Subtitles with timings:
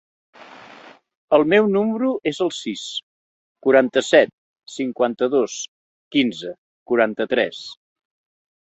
[1.37, 2.87] El meu número es el sis,
[3.67, 4.35] quaranta-set,
[4.79, 5.61] cinquanta-dos,
[6.19, 6.59] quinze,
[6.91, 7.65] quaranta-tres.